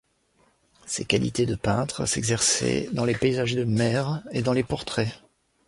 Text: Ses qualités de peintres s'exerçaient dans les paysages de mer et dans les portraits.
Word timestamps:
Ses 0.87 1.05
qualités 1.05 1.45
de 1.45 1.53
peintres 1.53 2.07
s'exerçaient 2.07 2.89
dans 2.91 3.05
les 3.05 3.13
paysages 3.13 3.53
de 3.55 3.65
mer 3.65 4.23
et 4.31 4.41
dans 4.41 4.51
les 4.53 4.63
portraits. 4.63 5.21